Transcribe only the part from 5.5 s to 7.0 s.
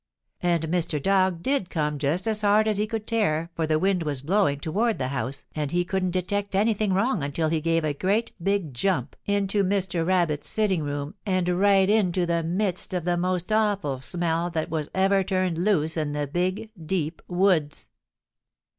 and he couldn't detect anything